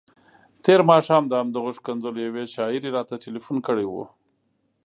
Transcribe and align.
تېر 0.63 0.79
ماښام 0.91 1.23
د 1.27 1.33
همدغو 1.41 1.69
ښکنځلو 1.77 2.19
یوې 2.27 2.43
شاعرې 2.55 2.89
راته 2.97 3.15
تلیفون 3.25 3.57
کړی 3.67 3.85
وو. 3.87 4.05